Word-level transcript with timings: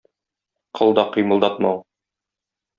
Кыл 0.79 0.89
да 0.99 1.05
кыймылдатмау 1.13 1.77